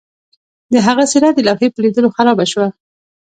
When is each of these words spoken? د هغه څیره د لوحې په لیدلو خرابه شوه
د 0.73 0.75
هغه 0.87 1.03
څیره 1.11 1.29
د 1.33 1.39
لوحې 1.47 1.67
په 1.71 1.79
لیدلو 1.83 2.13
خرابه 2.15 2.45
شوه 2.51 2.67